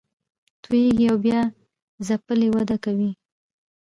توییږي 0.63 1.05
او 1.11 1.17
بیا 1.25 1.39
ځپلې 2.07 2.47
وده 2.55 2.77
کوي 2.83 3.11